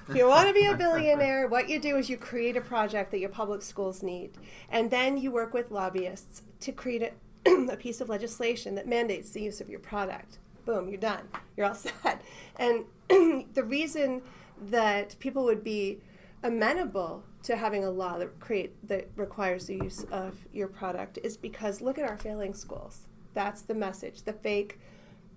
If 0.08 0.16
you 0.16 0.28
want 0.28 0.48
to 0.48 0.54
be 0.54 0.66
a 0.66 0.76
billionaire, 0.76 1.48
what 1.48 1.68
you 1.68 1.78
do 1.78 1.96
is 1.96 2.10
you 2.10 2.16
create 2.16 2.56
a 2.56 2.60
project 2.60 3.10
that 3.12 3.20
your 3.20 3.28
public 3.28 3.62
schools 3.62 4.02
need. 4.02 4.32
And 4.68 4.90
then 4.90 5.16
you 5.16 5.30
work 5.30 5.54
with 5.54 5.70
lobbyists 5.70 6.42
to 6.60 6.72
create 6.72 7.14
a, 7.46 7.50
a 7.72 7.76
piece 7.76 8.00
of 8.00 8.08
legislation 8.08 8.74
that 8.74 8.86
mandates 8.86 9.30
the 9.30 9.40
use 9.40 9.60
of 9.60 9.68
your 9.68 9.78
product. 9.78 10.38
Boom, 10.66 10.88
you're 10.88 10.98
done. 10.98 11.28
You're 11.56 11.66
all 11.66 11.74
set. 12.02 12.22
And 12.56 12.84
the 13.54 13.64
reason 13.64 14.22
that 14.66 15.16
people 15.18 15.44
would 15.44 15.64
be 15.64 16.00
amenable 16.42 17.24
to 17.44 17.56
having 17.56 17.84
a 17.84 17.90
law 17.90 18.18
that 18.18 18.38
create 18.38 18.74
that 18.88 19.08
requires 19.16 19.66
the 19.66 19.74
use 19.74 20.04
of 20.10 20.36
your 20.52 20.68
product 20.68 21.18
is 21.22 21.36
because 21.36 21.80
look 21.80 21.98
at 21.98 22.08
our 22.08 22.18
failing 22.18 22.54
schools. 22.54 23.06
That's 23.34 23.62
the 23.62 23.74
message. 23.74 24.22
The 24.22 24.32
fake, 24.32 24.78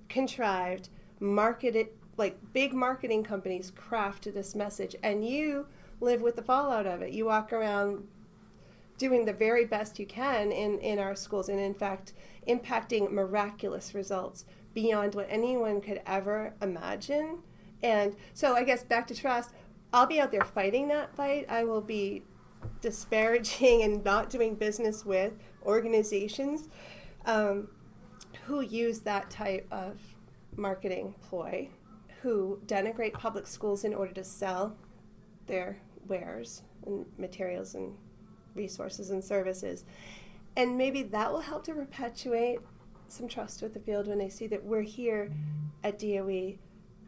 contrived, 0.09 0.89
marketed 1.25 1.87
like 2.17 2.37
big 2.53 2.73
marketing 2.73 3.23
companies 3.23 3.71
craft 3.71 4.23
this 4.33 4.55
message, 4.55 4.95
and 5.03 5.27
you 5.27 5.67
live 5.99 6.21
with 6.21 6.35
the 6.35 6.41
fallout 6.41 6.85
of 6.85 7.01
it. 7.01 7.11
You 7.11 7.25
walk 7.25 7.51
around 7.51 8.07
doing 8.97 9.25
the 9.25 9.33
very 9.33 9.65
best 9.65 9.99
you 9.99 10.05
can 10.05 10.51
in, 10.51 10.79
in 10.79 10.99
our 10.99 11.15
schools, 11.15 11.49
and 11.49 11.59
in 11.59 11.73
fact, 11.73 12.13
impacting 12.47 13.11
miraculous 13.11 13.93
results 13.93 14.45
beyond 14.73 15.15
what 15.15 15.27
anyone 15.29 15.81
could 15.81 16.01
ever 16.05 16.53
imagine. 16.61 17.39
And 17.83 18.15
so, 18.33 18.55
I 18.55 18.63
guess 18.63 18.83
back 18.83 19.07
to 19.07 19.15
trust, 19.15 19.51
I'll 19.91 20.05
be 20.05 20.19
out 20.19 20.31
there 20.31 20.43
fighting 20.43 20.87
that 20.89 21.13
fight. 21.15 21.45
I 21.49 21.65
will 21.65 21.81
be 21.81 22.23
disparaging 22.81 23.83
and 23.83 24.03
not 24.03 24.29
doing 24.29 24.55
business 24.55 25.05
with 25.05 25.33
organizations 25.65 26.69
um, 27.25 27.67
who 28.45 28.61
use 28.61 28.99
that 29.01 29.29
type 29.29 29.67
of 29.71 29.99
marketing 30.57 31.15
ploy, 31.21 31.69
who 32.21 32.59
denigrate 32.65 33.13
public 33.13 33.47
schools 33.47 33.83
in 33.83 33.93
order 33.93 34.13
to 34.13 34.23
sell 34.23 34.75
their 35.47 35.77
wares 36.07 36.63
and 36.85 37.05
materials 37.17 37.75
and 37.75 37.93
resources 38.55 39.09
and 39.09 39.23
services. 39.23 39.85
And 40.55 40.77
maybe 40.77 41.03
that 41.03 41.31
will 41.31 41.41
help 41.41 41.63
to 41.65 41.73
perpetuate 41.73 42.59
some 43.07 43.27
trust 43.27 43.61
with 43.61 43.73
the 43.73 43.79
field 43.79 44.07
when 44.07 44.17
they 44.17 44.29
see 44.29 44.47
that 44.47 44.63
we're 44.63 44.81
here 44.81 45.31
at 45.83 45.99
DOE 45.99 46.55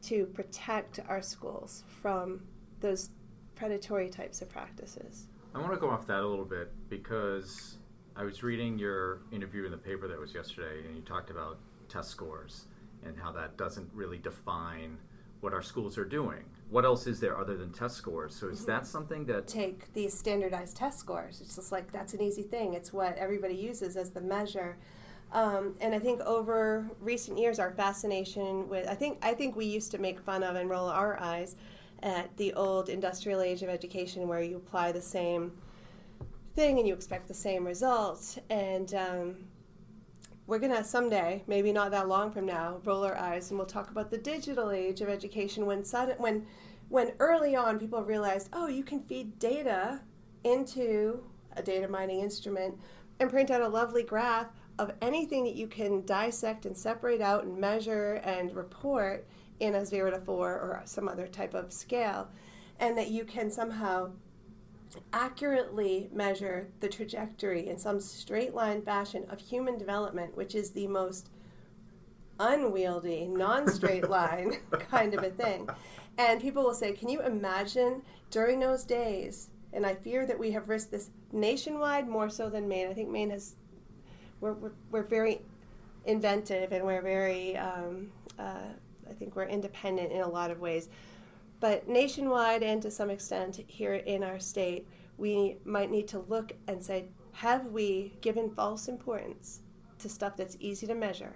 to 0.04 0.26
protect 0.28 1.00
our 1.08 1.22
schools 1.22 1.84
from 2.02 2.42
those 2.80 3.10
predatory 3.56 4.10
types 4.10 4.42
of 4.42 4.50
practices. 4.50 5.28
I 5.56 5.60
want 5.60 5.74
to 5.74 5.80
go 5.80 5.90
off 5.90 6.06
that 6.08 6.20
a 6.20 6.28
little 6.28 6.46
bit 6.46 6.72
because 6.90 7.78
I 8.16 8.24
was 8.24 8.44
reading 8.44 8.78
your 8.78 9.22
interview 9.32 9.66
in 9.66 9.72
the 9.72 9.78
paper 9.78 10.08
that 10.08 10.20
was 10.20 10.34
yesterday, 10.34 10.86
and 10.86 10.96
you 10.96 11.02
talked 11.02 11.30
about 11.30 11.58
test 11.90 12.10
scores 12.10 12.66
and 13.08 13.18
how 13.18 13.32
that 13.32 13.58
doesn't 13.58 13.90
really 13.94 14.18
define 14.18 14.98
what 15.40 15.54
our 15.54 15.62
schools 15.62 15.98
are 15.98 16.06
doing. 16.06 16.44
What 16.70 16.84
else 16.84 17.08
is 17.08 17.20
there 17.20 17.38
other 17.40 17.56
than 17.56 17.72
test 17.72 17.96
scores? 17.96 18.36
So 18.36 18.50
is 18.50 18.66
that 18.66 18.86
something 18.86 19.26
that 19.26 19.48
take 19.48 19.94
these 19.94 20.14
standardized 20.18 20.76
test 20.76 21.00
scores. 21.00 21.42
It's 21.42 21.56
just 21.56 21.72
like 21.72 21.92
that's 21.92 22.14
an 22.14 22.22
easy 22.22 22.44
thing. 22.44 22.74
It's 22.74 22.92
what 22.92 23.18
everybody 23.18 23.56
uses 23.56 23.96
as 23.96 24.12
the 24.12 24.22
measure. 24.22 24.78
Um, 25.32 25.76
and 25.82 25.94
I 25.94 26.00
think 26.00 26.22
over 26.22 26.90
recent 27.00 27.38
years, 27.38 27.60
our 27.60 27.72
fascination 27.72 28.68
with 28.68 28.88
I 28.88 28.96
think 28.96 29.20
I 29.22 29.34
think 29.34 29.56
we 29.56 29.66
used 29.66 29.92
to 29.92 29.98
make 29.98 30.20
fun 30.20 30.44
of 30.44 30.56
and 30.56 30.70
roll 30.70 30.88
our 30.88 31.20
eyes 31.20 31.56
at 32.04 32.36
the 32.38 32.54
old 32.54 32.90
industrial 32.90 33.42
age 33.42 33.64
of 33.64 33.70
education, 33.70 34.28
where 34.28 34.42
you 34.42 34.58
apply 34.58 34.92
the 34.92 35.02
same 35.02 35.52
thing 36.54 36.80
and 36.80 36.88
you 36.88 36.94
expect 36.94 37.28
the 37.28 37.34
same 37.34 37.66
results. 37.66 38.40
And 38.50 38.94
um, 38.94 39.36
we're 40.48 40.60
gonna 40.60 40.84
someday, 40.84 41.44
maybe 41.46 41.74
not 41.74 41.92
that 41.92 42.08
long 42.08 42.32
from 42.32 42.46
now, 42.46 42.80
roll 42.86 43.04
our 43.04 43.18
eyes 43.18 43.52
and 43.52 43.60
we'll 43.60 43.68
talk 43.68 43.92
about 43.92 44.10
the 44.10 44.18
digital 44.18 44.72
age 44.72 45.02
of 45.02 45.10
education 45.10 45.66
when 45.66 45.84
sudden 45.84 46.16
when 46.18 46.46
when 46.90 47.12
early 47.20 47.54
on 47.54 47.78
people 47.78 48.02
realized, 48.02 48.48
oh, 48.54 48.68
you 48.68 48.82
can 48.82 49.02
feed 49.02 49.38
data 49.40 50.00
into 50.46 51.22
a 51.58 51.62
data 51.62 51.86
mining 51.86 52.22
instrument 52.22 52.80
and 53.20 53.30
print 53.30 53.52
out 53.52 53.62
a 53.62 53.68
lovely 53.68 54.04
graph 54.04 54.48
of 54.80 54.94
anything 55.02 55.44
that 55.44 55.56
you 55.56 55.68
can 55.68 56.06
dissect 56.06 56.66
and 56.66 56.78
separate 56.78 57.20
out 57.20 57.44
and 57.44 57.58
measure 57.58 58.22
and 58.24 58.56
report 58.56 59.28
in 59.60 59.76
a 59.76 59.86
zero 59.86 60.12
to 60.12 60.20
four 60.20 60.54
or 60.54 60.82
some 60.86 61.10
other 61.10 61.28
type 61.28 61.54
of 61.54 61.74
scale, 61.74 62.30
and 62.80 62.98
that 62.98 63.10
you 63.10 63.26
can 63.26 63.52
somehow 63.52 64.10
accurately 65.14 66.10
measure 66.14 66.68
the 66.80 66.90
trajectory 66.90 67.68
in 67.68 67.78
some 67.78 68.00
straight 68.00 68.54
line 68.54 68.82
fashion 68.82 69.26
of 69.30 69.40
human 69.40 69.78
development, 69.78 70.36
which 70.36 70.56
is 70.56 70.72
the 70.72 70.88
most 70.88 71.30
unwieldy, 72.40 73.28
non 73.28 73.68
straight 73.68 74.10
line 74.10 74.58
kind 74.90 75.14
of 75.14 75.24
a 75.24 75.30
thing. 75.30 75.68
And 76.18 76.42
people 76.42 76.64
will 76.64 76.74
say, 76.74 76.94
Can 76.94 77.10
you 77.10 77.22
imagine 77.22 78.02
during 78.32 78.60
those 78.60 78.84
days? 78.84 79.50
And 79.74 79.86
I 79.86 79.96
fear 79.96 80.26
that 80.26 80.40
we 80.40 80.52
have 80.52 80.70
risked 80.70 80.92
this 80.92 81.10
nationwide 81.32 82.08
more 82.08 82.30
so 82.30 82.50
than 82.50 82.68
Maine. 82.68 82.88
I 82.88 82.94
think 82.94 83.10
Maine 83.10 83.30
has, 83.32 83.56
we're, 84.40 84.54
we're, 84.54 84.72
we're 84.92 85.04
very 85.04 85.42
inventive 86.06 86.72
and 86.72 86.86
we're 86.86 87.02
very, 87.02 87.58
um, 87.58 88.10
uh, 88.40 88.72
I 89.10 89.14
think 89.14 89.36
we're 89.36 89.48
independent 89.48 90.12
in 90.12 90.22
a 90.22 90.28
lot 90.28 90.52
of 90.52 90.60
ways. 90.60 90.90
But 91.60 91.88
nationwide 91.88 92.64
and 92.64 92.82
to 92.82 92.92
some 92.92 93.10
extent 93.10 93.60
here 93.68 93.96
in 93.96 94.24
our 94.24 94.40
state, 94.40 94.88
we 95.18 95.58
might 95.66 95.90
need 95.90 96.08
to 96.10 96.20
look 96.20 96.54
and 96.68 96.84
say, 96.84 97.06
have 97.32 97.68
we 97.68 98.14
given 98.22 98.50
false 98.50 98.88
importance 98.88 99.62
to 100.00 100.10
stuff 100.10 100.38
that's 100.38 100.58
easy 100.60 100.86
to 100.88 100.96
measure? 100.96 101.34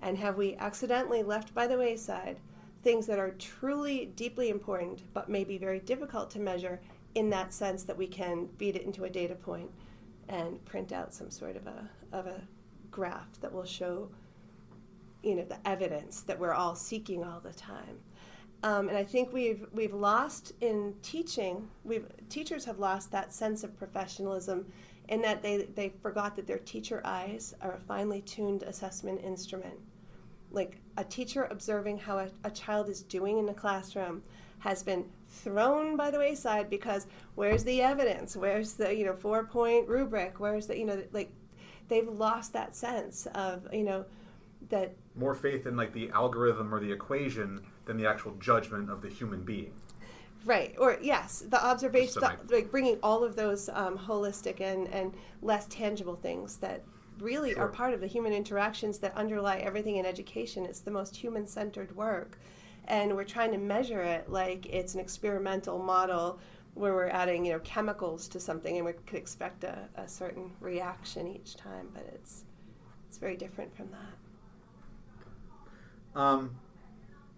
And 0.00 0.16
have 0.18 0.36
we 0.36 0.56
accidentally 0.56 1.22
left 1.22 1.54
by 1.54 1.66
the 1.66 1.78
wayside 1.78 2.38
things 2.82 3.06
that 3.06 3.18
are 3.18 3.30
truly 3.32 4.06
deeply 4.16 4.50
important 4.50 5.02
but 5.14 5.28
may 5.28 5.44
be 5.44 5.58
very 5.58 5.78
difficult 5.80 6.30
to 6.30 6.40
measure 6.40 6.80
in 7.14 7.30
that 7.30 7.52
sense 7.52 7.84
that 7.84 7.96
we 7.96 8.06
can 8.06 8.48
feed 8.58 8.76
it 8.76 8.82
into 8.82 9.04
a 9.04 9.10
data 9.10 9.34
point 9.34 9.70
and 10.28 10.64
print 10.64 10.92
out 10.92 11.14
some 11.14 11.30
sort 11.30 11.56
of 11.56 11.66
a, 11.66 11.88
of 12.12 12.26
a 12.26 12.42
graph 12.90 13.40
that 13.40 13.52
will 13.52 13.64
show 13.64 14.08
you 15.22 15.36
know 15.36 15.44
the 15.44 15.68
evidence 15.68 16.22
that 16.22 16.38
we're 16.38 16.52
all 16.52 16.74
seeking 16.74 17.22
all 17.22 17.40
the 17.40 17.52
time 17.52 17.98
um, 18.62 18.88
and 18.88 18.96
I 18.96 19.04
think 19.04 19.32
we've 19.32 19.66
we've 19.72 19.94
lost 19.94 20.52
in 20.60 20.94
teaching. 21.02 21.68
We've 21.84 22.06
teachers 22.28 22.64
have 22.64 22.78
lost 22.78 23.10
that 23.10 23.32
sense 23.32 23.64
of 23.64 23.76
professionalism, 23.76 24.66
in 25.08 25.20
that 25.22 25.42
they 25.42 25.68
they 25.74 25.92
forgot 26.00 26.36
that 26.36 26.46
their 26.46 26.58
teacher 26.58 27.00
eyes 27.04 27.54
are 27.60 27.72
a 27.72 27.80
finely 27.80 28.20
tuned 28.22 28.62
assessment 28.62 29.20
instrument. 29.24 29.74
Like 30.52 30.78
a 30.96 31.04
teacher 31.04 31.48
observing 31.50 31.98
how 31.98 32.18
a, 32.18 32.28
a 32.44 32.50
child 32.50 32.88
is 32.88 33.02
doing 33.02 33.38
in 33.38 33.46
the 33.46 33.54
classroom 33.54 34.22
has 34.58 34.82
been 34.82 35.04
thrown 35.28 35.96
by 35.96 36.10
the 36.10 36.18
wayside 36.18 36.70
because 36.70 37.08
where's 37.34 37.64
the 37.64 37.82
evidence? 37.82 38.36
Where's 38.36 38.74
the 38.74 38.94
you 38.94 39.04
know 39.04 39.14
four 39.14 39.44
point 39.44 39.88
rubric? 39.88 40.38
Where's 40.38 40.68
the 40.68 40.78
you 40.78 40.84
know 40.84 41.02
like 41.12 41.32
they've 41.88 42.08
lost 42.08 42.52
that 42.52 42.76
sense 42.76 43.26
of 43.34 43.66
you 43.72 43.82
know 43.82 44.04
that 44.68 44.94
more 45.14 45.34
faith 45.34 45.66
in 45.66 45.76
like 45.76 45.92
the 45.92 46.10
algorithm 46.10 46.74
or 46.74 46.80
the 46.80 46.90
equation 46.90 47.60
than 47.84 47.96
the 47.96 48.06
actual 48.06 48.32
judgment 48.40 48.90
of 48.90 49.02
the 49.02 49.08
human 49.08 49.42
being. 49.42 49.72
Right. 50.44 50.74
Or 50.78 50.98
yes, 51.00 51.44
the 51.48 51.64
observation, 51.64 52.20
the, 52.20 52.54
like 52.54 52.70
bringing 52.70 52.98
all 53.02 53.22
of 53.22 53.36
those 53.36 53.68
um, 53.68 53.96
holistic 53.96 54.60
and 54.60 54.88
and 54.88 55.14
less 55.40 55.66
tangible 55.66 56.16
things 56.16 56.56
that 56.56 56.82
really 57.20 57.52
Sure. 57.52 57.62
are 57.64 57.68
part 57.68 57.94
of 57.94 58.00
the 58.00 58.06
human 58.06 58.32
interactions 58.32 58.98
that 58.98 59.16
underlie 59.16 59.58
everything 59.58 59.96
in 59.96 60.06
education. 60.06 60.64
It's 60.64 60.80
the 60.80 60.90
most 60.90 61.14
human 61.14 61.46
centered 61.46 61.94
work, 61.94 62.38
and 62.86 63.14
we're 63.14 63.24
trying 63.24 63.52
to 63.52 63.58
measure 63.58 64.02
it 64.02 64.28
like 64.30 64.66
it's 64.66 64.94
an 64.94 65.00
experimental 65.00 65.78
model 65.78 66.40
where 66.74 66.94
we're 66.94 67.08
adding 67.08 67.44
you 67.44 67.52
know 67.52 67.60
chemicals 67.60 68.26
to 68.28 68.40
something 68.40 68.76
and 68.78 68.86
we 68.86 68.92
could 69.06 69.18
expect 69.18 69.62
a, 69.62 69.88
a 69.96 70.08
certain 70.08 70.50
reaction 70.60 71.28
each 71.28 71.54
time, 71.54 71.88
but 71.94 72.02
it's 72.14 72.44
it's 73.08 73.18
very 73.18 73.36
different 73.36 73.74
from 73.76 73.90
that. 73.90 74.21
Um, 76.14 76.56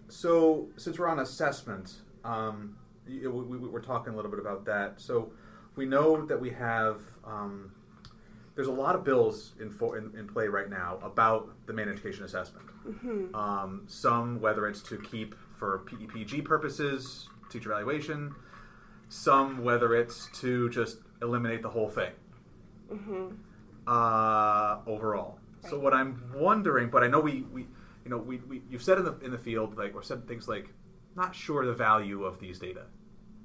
so 0.08 0.68
since 0.76 0.98
we're 0.98 1.08
on 1.08 1.20
assessment, 1.20 1.94
um, 2.24 2.76
we, 3.06 3.26
we, 3.26 3.58
we're 3.58 3.80
talking 3.80 4.12
a 4.12 4.16
little 4.16 4.30
bit 4.30 4.40
about 4.40 4.64
that. 4.66 5.00
So 5.00 5.32
we 5.76 5.86
know 5.86 6.24
that 6.26 6.40
we 6.40 6.50
have 6.50 7.00
um, 7.24 7.72
there's 8.54 8.68
a 8.68 8.72
lot 8.72 8.94
of 8.94 9.04
bills 9.04 9.52
in, 9.60 9.70
for, 9.70 9.98
in 9.98 10.12
in 10.16 10.28
play 10.28 10.46
right 10.48 10.70
now 10.70 10.98
about 11.02 11.50
the 11.66 11.72
Maine 11.72 11.88
education 11.88 12.24
assessment. 12.24 12.66
Um, 13.34 13.82
some 13.86 14.40
whether 14.40 14.68
it's 14.68 14.82
to 14.82 14.98
keep 14.98 15.34
for 15.56 15.80
PEPG 15.86 16.44
purposes, 16.44 17.28
teacher 17.50 17.70
evaluation. 17.72 18.34
Some 19.08 19.64
whether 19.64 19.94
it's 19.94 20.28
to 20.40 20.68
just 20.70 20.98
eliminate 21.22 21.62
the 21.62 21.70
whole 21.70 21.88
thing. 21.88 22.12
Mhm. 22.92 23.36
uh, 23.86 24.78
overall. 24.86 25.38
Right. 25.62 25.70
So 25.70 25.78
what 25.78 25.94
I'm 25.94 26.22
wondering, 26.34 26.90
but 26.90 27.02
I 27.02 27.06
know 27.08 27.20
we, 27.20 27.42
we 27.52 27.66
you 28.04 28.10
know, 28.10 28.18
we, 28.18 28.38
we 28.38 28.62
you've 28.68 28.82
said 28.82 28.98
in 28.98 29.04
the 29.04 29.18
in 29.20 29.30
the 29.30 29.38
field 29.38 29.76
like 29.76 29.94
or 29.94 30.02
said 30.02 30.26
things 30.28 30.48
like 30.48 30.68
not 31.16 31.34
sure 31.34 31.64
the 31.64 31.72
value 31.74 32.24
of 32.24 32.38
these 32.38 32.58
data, 32.58 32.86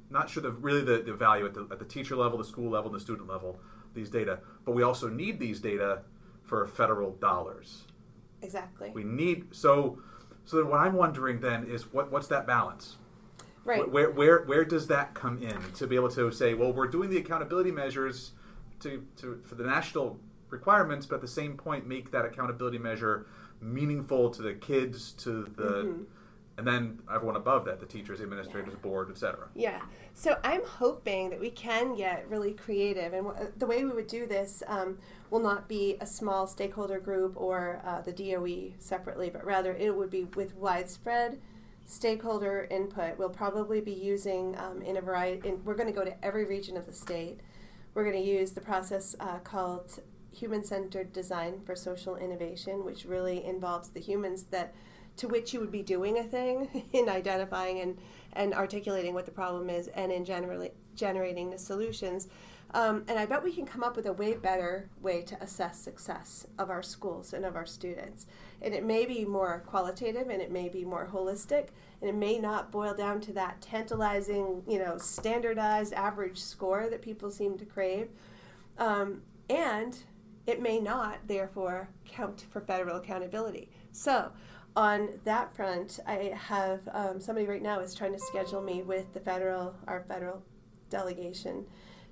not 0.09 0.29
sure 0.29 0.43
the 0.43 0.51
really 0.51 0.81
the, 0.81 1.03
the 1.03 1.13
value 1.13 1.45
at 1.45 1.53
the 1.53 1.67
at 1.71 1.79
the 1.79 1.85
teacher 1.85 2.15
level, 2.15 2.37
the 2.37 2.43
school 2.43 2.69
level, 2.69 2.91
the 2.91 2.99
student 2.99 3.27
level, 3.27 3.59
these 3.93 4.09
data. 4.09 4.39
But 4.65 4.73
we 4.73 4.83
also 4.83 5.09
need 5.09 5.39
these 5.39 5.59
data 5.59 6.01
for 6.43 6.67
federal 6.67 7.11
dollars. 7.11 7.83
Exactly. 8.41 8.91
We 8.93 9.03
need 9.03 9.47
so 9.51 9.99
so 10.45 10.57
then 10.57 10.67
what 10.69 10.79
I'm 10.79 10.93
wondering 10.93 11.39
then 11.39 11.65
is 11.65 11.91
what 11.93 12.11
what's 12.11 12.27
that 12.27 12.45
balance? 12.45 12.97
right. 13.69 13.91
Where, 13.91 14.09
where 14.09 14.43
where 14.43 14.65
does 14.65 14.87
that 14.87 15.13
come 15.13 15.41
in 15.41 15.57
to 15.73 15.87
be 15.87 15.95
able 15.95 16.09
to 16.09 16.31
say, 16.31 16.53
well, 16.53 16.73
we're 16.73 16.87
doing 16.87 17.09
the 17.09 17.17
accountability 17.17 17.71
measures 17.71 18.31
to, 18.81 19.05
to 19.17 19.41
for 19.45 19.55
the 19.55 19.63
national 19.63 20.19
requirements, 20.49 21.05
but 21.05 21.15
at 21.15 21.21
the 21.21 21.27
same 21.27 21.55
point 21.55 21.87
make 21.87 22.11
that 22.11 22.25
accountability 22.25 22.77
measure 22.77 23.27
meaningful 23.61 24.29
to 24.31 24.41
the 24.41 24.53
kids, 24.53 25.11
to 25.13 25.43
the 25.55 26.05
and 26.59 26.67
then 26.67 26.99
everyone 27.13 27.37
above 27.37 27.63
that, 27.65 27.79
the 27.79 27.85
teachers, 27.85 28.17
the 28.17 28.25
administrators, 28.25 28.75
board, 28.75 29.09
etc. 29.09 29.47
Yeah. 29.55 29.79
So 30.13 30.37
I'm 30.43 30.65
hoping 30.65 31.29
that 31.29 31.39
we 31.39 31.51
can 31.51 31.95
get 31.95 32.29
really 32.29 32.51
creative, 32.51 33.13
and 33.13 33.27
wh- 33.27 33.57
the 33.57 33.65
way 33.65 33.85
we 33.85 33.91
would 33.91 34.07
do 34.07 34.27
this 34.27 34.61
um, 34.67 34.99
will 35.29 35.39
not 35.39 35.69
be 35.69 35.95
a 36.01 36.05
small 36.05 36.47
stakeholder 36.47 36.99
group 36.99 37.33
or 37.37 37.81
uh, 37.85 38.01
the 38.01 38.11
DOE 38.11 38.73
separately, 38.77 39.29
but 39.29 39.45
rather 39.45 39.73
it 39.73 39.95
would 39.95 40.09
be 40.09 40.25
with 40.35 40.53
widespread 40.55 41.39
stakeholder 41.85 42.67
input. 42.69 43.17
We'll 43.17 43.29
probably 43.29 43.79
be 43.79 43.93
using 43.93 44.57
um, 44.59 44.81
in 44.81 44.97
a 44.97 45.01
variety. 45.01 45.47
In, 45.47 45.63
we're 45.63 45.75
going 45.75 45.87
to 45.87 45.97
go 45.97 46.03
to 46.03 46.25
every 46.25 46.43
region 46.43 46.75
of 46.75 46.85
the 46.85 46.93
state. 46.93 47.39
We're 47.93 48.03
going 48.03 48.21
to 48.21 48.29
use 48.29 48.51
the 48.51 48.61
process 48.61 49.15
uh, 49.21 49.39
called 49.39 49.99
human-centered 50.31 51.11
design 51.13 51.61
for 51.65 51.75
social 51.75 52.15
innovation, 52.15 52.85
which 52.85 53.05
really 53.05 53.43
involves 53.43 53.89
the 53.89 53.99
humans 53.99 54.43
that 54.51 54.73
to 55.17 55.27
which 55.27 55.53
you 55.53 55.59
would 55.59 55.71
be 55.71 55.83
doing 55.83 56.17
a 56.17 56.23
thing 56.23 56.85
in 56.93 57.09
identifying 57.09 57.79
and, 57.81 57.97
and 58.33 58.53
articulating 58.53 59.13
what 59.13 59.25
the 59.25 59.31
problem 59.31 59.69
is 59.69 59.87
and 59.89 60.11
in 60.11 60.23
generally 60.23 60.71
generating 60.95 61.49
the 61.49 61.57
solutions. 61.57 62.27
Um, 62.73 63.03
and 63.07 63.17
I 63.17 63.25
bet 63.25 63.43
we 63.43 63.51
can 63.51 63.65
come 63.65 63.83
up 63.83 63.95
with 63.95 64.05
a 64.05 64.13
way 64.13 64.35
better 64.35 64.89
way 65.01 65.23
to 65.23 65.41
assess 65.41 65.79
success 65.79 66.45
of 66.59 66.69
our 66.69 66.83
schools 66.83 67.33
and 67.33 67.43
of 67.43 67.55
our 67.55 67.65
students. 67.65 68.27
And 68.61 68.73
it 68.73 68.85
may 68.85 69.05
be 69.05 69.25
more 69.25 69.63
qualitative 69.65 70.29
and 70.29 70.41
it 70.41 70.51
may 70.51 70.69
be 70.69 70.85
more 70.85 71.09
holistic 71.11 71.69
and 71.99 72.09
it 72.09 72.15
may 72.15 72.37
not 72.37 72.71
boil 72.71 72.93
down 72.93 73.21
to 73.21 73.33
that 73.33 73.59
tantalizing, 73.61 74.63
you 74.67 74.77
know, 74.77 74.97
standardized 74.97 75.93
average 75.93 76.37
score 76.37 76.89
that 76.89 77.01
people 77.01 77.31
seem 77.31 77.57
to 77.57 77.65
crave. 77.65 78.09
Um, 78.77 79.23
and 79.49 79.97
it 80.47 80.61
may 80.61 80.79
not, 80.79 81.19
therefore, 81.27 81.89
count 82.05 82.45
for 82.51 82.61
federal 82.61 82.97
accountability. 82.97 83.69
So, 83.91 84.31
on 84.75 85.19
that 85.25 85.53
front, 85.55 85.99
I 86.07 86.33
have 86.35 86.81
um, 86.93 87.19
somebody 87.19 87.47
right 87.47 87.61
now 87.61 87.79
is 87.79 87.93
trying 87.93 88.13
to 88.13 88.19
schedule 88.19 88.61
me 88.61 88.81
with 88.81 89.13
the 89.13 89.19
federal, 89.19 89.75
our 89.87 90.01
federal 90.07 90.43
delegation, 90.89 91.65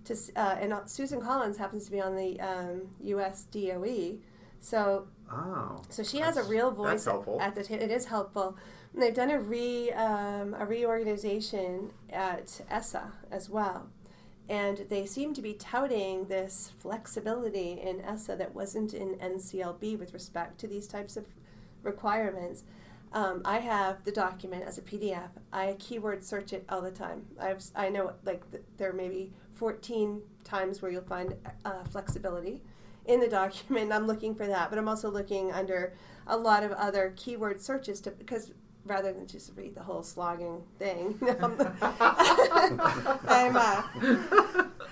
to 0.06 0.16
uh, 0.36 0.58
and 0.60 0.74
uh, 0.74 0.86
Susan 0.86 1.22
Collins 1.22 1.58
happens 1.58 1.86
to 1.86 1.92
be 1.92 2.02
on 2.02 2.16
the 2.16 2.40
um, 2.40 2.82
U.S. 3.02 3.44
DOE, 3.52 4.18
so 4.60 5.08
Oh, 5.30 5.82
so 5.90 6.04
she 6.04 6.20
has 6.20 6.38
a 6.38 6.44
real 6.44 6.72
voice 6.72 7.06
at, 7.42 7.56
the 7.56 7.64
t- 7.64 7.74
it 7.74 7.92
is 7.92 8.06
helpful. 8.06 8.58
And 8.94 9.02
they've 9.02 9.14
done 9.14 9.30
a 9.30 9.40
re 9.40 9.92
um, 9.92 10.56
a 10.58 10.66
reorganization 10.66 11.92
at 12.10 12.62
ESSA 12.70 13.12
as 13.30 13.50
well, 13.50 13.90
and 14.50 14.86
they 14.90 15.06
seem 15.06 15.34
to 15.34 15.42
be 15.42 15.54
touting 15.54 16.26
this 16.26 16.72
flexibility 16.80 17.80
in 17.82 18.02
ESSA 18.02 18.38
that 18.38 18.56
wasn't 18.56 18.94
in 18.94 19.16
NCLB 19.16 20.00
with 20.00 20.14
respect 20.14 20.58
to 20.60 20.68
these 20.68 20.88
types 20.88 21.18
of 21.18 21.26
requirements. 21.84 22.64
Um, 23.14 23.42
I 23.46 23.60
have 23.60 24.04
the 24.04 24.12
document 24.12 24.64
as 24.64 24.78
a 24.78 24.82
PDF. 24.82 25.30
I 25.52 25.76
keyword 25.80 26.24
search 26.24 26.54
it 26.54 26.66
all 26.70 26.82
the 26.82 26.92
time. 26.92 27.26
I've 27.40 27.64
I 27.76 27.90
know 27.90 28.14
like 28.26 28.50
th- 28.52 28.64
there 28.78 28.94
may 28.94 29.10
be 29.10 29.32
14 29.56 30.22
times 30.44 30.82
where 30.82 30.92
you'll 30.92 31.02
find 31.02 31.36
uh, 31.66 31.84
flexibility 31.86 32.62
in 33.06 33.20
the 33.20 33.28
document. 33.42 33.92
I'm 33.92 34.08
looking 34.08 34.36
for 34.36 34.48
that, 34.48 34.70
but 34.70 34.78
I'm 34.78 34.88
also 34.88 35.10
looking 35.10 35.52
under 35.52 35.94
a 36.26 36.38
lot 36.38 36.64
of 36.64 36.72
other 36.74 37.14
keyword 37.16 37.62
searches 37.62 38.02
to 38.02 38.12
because 38.12 38.52
rather 38.88 39.14
than 39.14 39.28
just 39.28 39.52
read 39.56 39.76
the 39.76 39.84
whole 39.84 40.04
slogging 40.04 40.64
thing, 40.80 41.18
I'm, 41.40 41.60
I'm, 43.28 43.56
uh, 43.56 43.84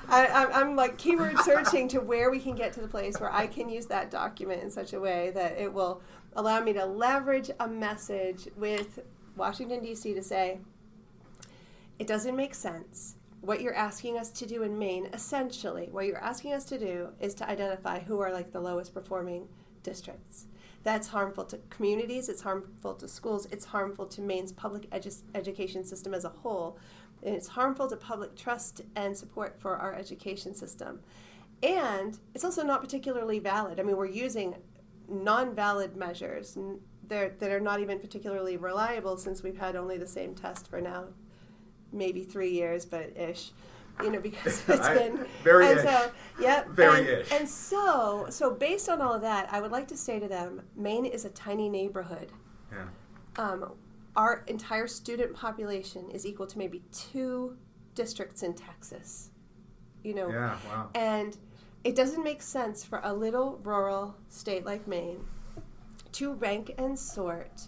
I, 0.08 0.28
I'm, 0.28 0.54
I'm 0.54 0.75
like 0.75 0.98
keyword 0.98 1.40
searching 1.40 1.88
to 1.90 2.00
where 2.00 2.30
we 2.30 2.40
can 2.40 2.56
get 2.56 2.74
to 2.74 2.82
the 2.82 2.88
place 2.88 3.20
where 3.20 3.32
I 3.32 3.48
can 3.48 3.70
use 3.70 3.86
that 3.88 4.12
document 4.12 4.64
in 4.64 4.70
such 4.70 4.94
a 4.94 5.00
way 5.00 5.32
that 5.32 5.58
it 5.58 5.72
will 5.72 6.02
allow 6.36 6.62
me 6.62 6.74
to 6.74 6.86
leverage 6.86 7.50
a 7.60 7.68
message 7.68 8.48
with 8.56 9.00
Washington, 9.36 9.82
D.C. 9.82 10.14
to 10.14 10.24
say, 10.24 10.60
it 12.00 12.08
doesn't 12.08 12.36
make 12.36 12.54
sense. 12.54 13.16
What 13.42 13.62
you're 13.62 13.75
asking 13.75 14.18
us 14.18 14.32
to 14.32 14.46
do 14.46 14.64
in 14.64 14.78
Maine, 14.78 15.08
essentially, 15.14 15.88
what 15.92 16.06
you're 16.06 16.18
asking 16.18 16.54
us 16.54 16.66
to 16.66 16.80
do 16.80 17.10
is 17.20 17.34
to 17.36 17.50
identify 17.50 18.00
who 18.00 18.20
are 18.20 18.32
like 18.32 18.52
the 18.52 18.60
lowest 18.60 18.94
performing 18.94 19.48
districts. 19.84 20.48
That's 20.86 21.08
harmful 21.08 21.46
to 21.46 21.58
communities, 21.72 22.30
it's 22.30 22.44
harmful 22.44 22.94
to 22.94 23.08
schools, 23.08 23.48
it's 23.51 23.65
harmful 23.65 24.06
to 24.06 24.22
Maine's 24.22 24.51
public 24.51 24.88
edu- 24.92 25.24
education 25.34 25.84
system 25.84 26.13
as 26.13 26.25
a 26.25 26.30
whole, 26.30 26.77
and 27.24 27.34
it's 27.36 27.48
harmful 27.48 27.89
to 27.89 27.98
public 27.98 28.36
trust 28.36 28.82
and 28.96 29.18
support 29.18 29.60
for 29.60 29.77
our 29.77 29.96
education 29.96 30.54
system. 30.54 31.00
And 31.63 32.20
it's 32.36 32.44
also 32.44 32.63
not 32.63 32.82
particularly 32.82 33.39
valid. 33.39 33.80
I 33.80 33.84
mean, 33.84 33.98
we're 33.98 34.06
using 34.06 34.56
non 35.10 35.56
valid 35.56 35.98
measures 35.98 36.56
that 37.08 37.42
are 37.42 37.60
not 37.60 37.80
even 37.80 37.98
particularly 38.00 38.56
reliable 38.56 39.18
since 39.18 39.42
we've 39.42 39.58
had 39.58 39.75
only 39.75 39.98
the 39.98 40.08
same 40.08 40.36
test 40.36 40.68
for 40.70 40.82
now 40.82 41.06
maybe 41.92 42.24
three 42.24 42.51
years, 42.51 42.86
but 42.86 43.18
ish. 43.18 43.51
You 44.04 44.12
know, 44.12 44.20
because 44.20 44.64
it's 44.70 44.88
been 44.90 45.25
very 45.44 45.68
and 45.68 45.80
ish. 45.80 45.86
so 45.86 46.12
yep. 46.40 46.70
Very 46.70 47.00
and, 47.00 47.08
ish. 47.08 47.32
And 47.32 47.48
so 47.48 48.28
so 48.30 48.52
based 48.54 48.90
on 48.90 49.02
all 49.02 49.14
of 49.14 49.22
that, 49.22 49.48
I 49.52 49.62
would 49.62 49.72
like 49.72 49.88
to 49.90 49.98
say 49.98 50.20
to 50.20 50.28
them, 50.28 50.62
Maine 50.75 51.06
is 51.06 51.25
a 51.25 51.30
tiny 51.30 51.70
neighborhood. 51.70 52.32
Yeah. 52.72 52.86
Um, 53.38 53.74
our 54.16 54.44
entire 54.48 54.88
student 54.88 55.34
population 55.34 56.10
is 56.12 56.25
equal 56.25 56.48
to 56.48 56.58
maybe 56.58 56.84
two 56.92 57.58
districts 57.96 58.44
in 58.44 58.54
Texas. 58.54 59.32
You 60.04 60.14
know, 60.14 60.30
Yeah. 60.30 60.58
Wow. 60.68 60.90
and 60.96 61.38
it 61.84 61.96
doesn't 61.96 62.24
make 62.24 62.42
sense 62.42 62.84
for 62.84 63.00
a 63.04 63.14
little 63.14 63.60
rural 63.64 64.16
state 64.30 64.66
like 64.66 64.88
Maine 64.88 65.24
to 66.14 66.34
rank 66.34 66.74
and 66.78 66.98
sort 66.98 67.68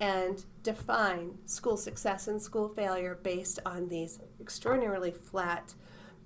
and 0.00 0.44
define 0.62 1.36
school 1.44 1.76
success 1.76 2.28
and 2.28 2.40
school 2.40 2.68
failure 2.68 3.18
based 3.22 3.58
on 3.66 3.88
these 3.88 4.20
extraordinarily 4.40 5.10
flat 5.10 5.74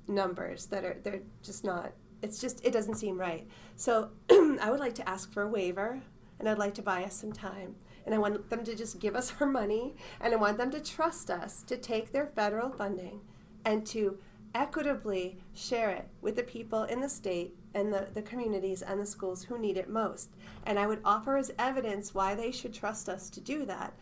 numbers 0.09 0.67
that 0.67 0.85
are 0.85 0.99
they're 1.03 1.23
just 1.43 1.65
not 1.65 1.93
it's 2.23 2.41
just 2.41 2.65
it 2.65 2.73
doesn't 2.73 2.95
seem 2.97 3.19
right. 3.19 3.47
So 3.77 4.11
I 4.31 4.71
would 4.71 4.81
like 4.81 4.95
to 4.97 5.09
ask 5.09 5.33
for 5.33 5.43
a 5.43 5.49
waiver 5.49 6.01
and 6.39 6.49
I'd 6.49 6.59
like 6.59 6.75
to 6.75 6.83
buy 6.83 7.05
us 7.05 7.15
some 7.15 7.33
time. 7.33 7.75
And 8.05 8.15
I 8.15 8.19
want 8.19 8.49
them 8.51 8.65
to 8.65 8.75
just 8.75 9.01
give 9.01 9.17
us 9.17 9.33
our 9.41 9.47
money 9.47 9.97
and 10.21 10.33
I 10.33 10.37
want 10.37 10.59
them 10.59 10.71
to 10.71 10.81
trust 10.81 11.31
us 11.31 11.63
to 11.65 11.77
take 11.77 12.13
their 12.13 12.27
federal 12.27 12.71
funding 12.71 13.21
and 13.65 13.87
to 13.89 14.19
equitably 14.55 15.39
share 15.55 15.91
it 15.91 16.09
with 16.23 16.37
the 16.37 16.43
people 16.43 16.85
in 16.85 17.01
the 17.01 17.09
state 17.09 17.55
and 17.75 17.93
the, 17.93 18.07
the 18.15 18.23
communities 18.23 18.81
and 18.81 18.99
the 18.99 19.07
schools 19.07 19.43
who 19.43 19.59
need 19.59 19.77
it 19.77 19.91
most. 19.91 20.31
And 20.65 20.79
I 20.79 20.87
would 20.87 21.01
offer 21.05 21.37
as 21.37 21.53
evidence 21.59 22.15
why 22.15 22.35
they 22.35 22.51
should 22.51 22.73
trust 22.73 23.09
us 23.09 23.29
to 23.31 23.41
do 23.41 23.67
that 23.67 23.93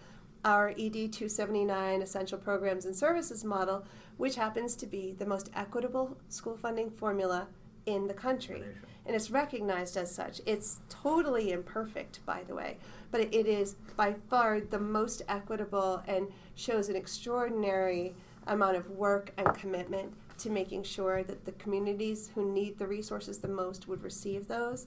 our 0.45 0.71
ED 0.71 1.13
279 1.13 2.03
Essential 2.03 2.39
Programs 2.39 2.85
and 2.85 2.95
Services 2.95 3.45
model, 3.45 3.85
which 4.19 4.37
happens 4.37 4.77
to 4.77 4.87
be 4.87 5.15
the 5.19 5.27
most 5.27 5.51
equitable 5.55 6.17
school 6.29 6.57
funding 6.57 6.91
formula 6.91 7.47
in 7.87 8.07
the 8.07 8.15
country. 8.15 8.63
And 9.07 9.15
it's 9.15 9.31
recognized 9.31 9.97
as 9.97 10.15
such. 10.15 10.41
It's 10.47 10.81
totally 10.89 11.53
imperfect, 11.53 12.25
by 12.25 12.43
the 12.45 12.55
way, 12.55 12.79
but 13.11 13.21
it 13.21 13.47
is 13.47 13.77
by 13.97 14.15
far 14.29 14.61
the 14.61 14.79
most 14.79 15.23
equitable 15.29 16.03
and 16.07 16.29
shows 16.55 16.89
an 16.89 16.97
extraordinary 16.97 18.15
amount 18.47 18.77
of 18.77 18.91
work 18.91 19.33
and 19.37 19.55
commitment 19.55 20.13
to 20.39 20.51
making 20.51 20.83
sure 20.83 21.23
that 21.23 21.45
the 21.45 21.53
communities 21.53 22.31
who 22.35 22.51
need 22.51 22.79
the 22.79 22.87
resources 22.87 23.39
the 23.39 23.49
most 23.49 23.89
would 23.89 24.03
receive 24.03 24.49
those. 24.49 24.87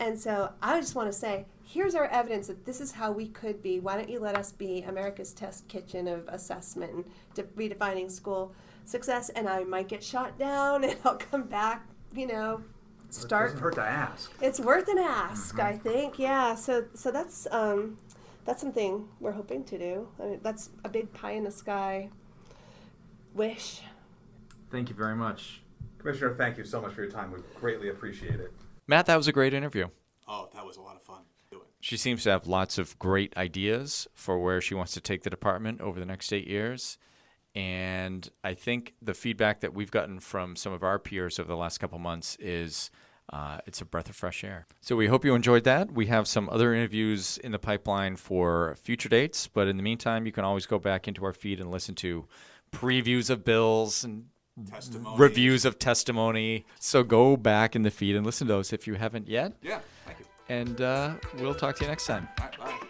And 0.00 0.18
so 0.18 0.50
I 0.62 0.80
just 0.80 0.94
want 0.94 1.12
to 1.12 1.16
say, 1.16 1.44
here's 1.62 1.94
our 1.94 2.06
evidence 2.06 2.46
that 2.48 2.64
this 2.64 2.80
is 2.80 2.90
how 2.90 3.12
we 3.12 3.28
could 3.28 3.62
be. 3.62 3.78
Why 3.80 3.96
don't 3.96 4.08
you 4.08 4.18
let 4.18 4.34
us 4.36 4.50
be 4.50 4.82
America's 4.82 5.32
test 5.32 5.68
kitchen 5.68 6.08
of 6.08 6.26
assessment 6.28 6.92
and 6.92 7.04
de- 7.34 7.42
redefining 7.42 8.10
school 8.10 8.54
success? 8.86 9.28
And 9.28 9.46
I 9.48 9.62
might 9.64 9.88
get 9.88 10.02
shot 10.02 10.38
down, 10.38 10.84
and 10.90 10.96
I'll 11.04 11.16
come 11.16 11.42
back. 11.44 11.86
You 12.14 12.26
know, 12.26 12.62
It 13.08 13.14
start. 13.14 13.48
doesn't 13.50 13.60
hurt 13.62 13.74
to 13.74 13.82
ask. 13.82 14.32
It's 14.40 14.58
worth 14.58 14.88
an 14.88 14.98
ask, 14.98 15.60
I 15.60 15.76
think. 15.76 16.18
Yeah. 16.18 16.54
So 16.56 16.86
so 16.94 17.12
that's 17.12 17.46
um, 17.52 17.98
that's 18.46 18.60
something 18.60 19.06
we're 19.20 19.30
hoping 19.32 19.62
to 19.64 19.78
do. 19.78 20.08
I 20.18 20.24
mean, 20.24 20.40
that's 20.42 20.70
a 20.82 20.88
big 20.88 21.12
pie 21.12 21.32
in 21.32 21.44
the 21.44 21.50
sky 21.52 22.08
wish. 23.34 23.82
Thank 24.72 24.88
you 24.88 24.94
very 24.96 25.14
much. 25.14 25.60
Commissioner, 25.98 26.34
thank 26.34 26.56
you 26.58 26.64
so 26.64 26.80
much 26.80 26.94
for 26.94 27.02
your 27.02 27.10
time. 27.10 27.30
We 27.30 27.38
greatly 27.60 27.90
appreciate 27.90 28.40
it. 28.40 28.52
Matt, 28.90 29.06
that 29.06 29.16
was 29.16 29.28
a 29.28 29.32
great 29.32 29.54
interview. 29.54 29.86
Oh, 30.26 30.48
that 30.52 30.66
was 30.66 30.76
a 30.76 30.80
lot 30.80 30.96
of 30.96 31.02
fun. 31.02 31.20
She 31.78 31.96
seems 31.96 32.24
to 32.24 32.30
have 32.30 32.48
lots 32.48 32.76
of 32.76 32.98
great 32.98 33.32
ideas 33.36 34.08
for 34.14 34.36
where 34.40 34.60
she 34.60 34.74
wants 34.74 34.94
to 34.94 35.00
take 35.00 35.22
the 35.22 35.30
department 35.30 35.80
over 35.80 36.00
the 36.00 36.04
next 36.04 36.32
eight 36.32 36.48
years. 36.48 36.98
And 37.54 38.28
I 38.42 38.54
think 38.54 38.94
the 39.00 39.14
feedback 39.14 39.60
that 39.60 39.74
we've 39.74 39.92
gotten 39.92 40.18
from 40.18 40.56
some 40.56 40.72
of 40.72 40.82
our 40.82 40.98
peers 40.98 41.38
over 41.38 41.46
the 41.46 41.56
last 41.56 41.78
couple 41.78 42.00
months 42.00 42.36
is 42.40 42.90
uh, 43.32 43.58
it's 43.64 43.80
a 43.80 43.84
breath 43.84 44.10
of 44.10 44.16
fresh 44.16 44.42
air. 44.42 44.66
So 44.80 44.96
we 44.96 45.06
hope 45.06 45.24
you 45.24 45.36
enjoyed 45.36 45.62
that. 45.62 45.92
We 45.92 46.06
have 46.06 46.26
some 46.26 46.48
other 46.50 46.74
interviews 46.74 47.38
in 47.38 47.52
the 47.52 47.60
pipeline 47.60 48.16
for 48.16 48.74
future 48.82 49.08
dates, 49.08 49.46
but 49.46 49.68
in 49.68 49.76
the 49.76 49.84
meantime, 49.84 50.26
you 50.26 50.32
can 50.32 50.42
always 50.42 50.66
go 50.66 50.80
back 50.80 51.06
into 51.06 51.24
our 51.24 51.32
feed 51.32 51.60
and 51.60 51.70
listen 51.70 51.94
to 51.96 52.26
previews 52.72 53.30
of 53.30 53.44
bills 53.44 54.02
and 54.02 54.24
Testimony. 54.66 55.16
reviews 55.18 55.64
of 55.64 55.78
testimony. 55.78 56.64
So 56.78 57.02
go 57.02 57.36
back 57.36 57.74
in 57.76 57.82
the 57.82 57.90
feed 57.90 58.16
and 58.16 58.24
listen 58.26 58.46
to 58.46 58.52
those 58.52 58.72
if 58.72 58.86
you 58.86 58.94
haven't 58.94 59.28
yet. 59.28 59.52
Yeah. 59.62 59.80
Thank 60.06 60.20
you. 60.20 60.26
And 60.48 60.80
uh, 60.80 61.14
we'll 61.38 61.54
talk 61.54 61.76
to 61.76 61.84
you 61.84 61.88
next 61.88 62.06
time. 62.06 62.28
All 62.38 62.46
right. 62.46 62.58
Bye. 62.58 62.86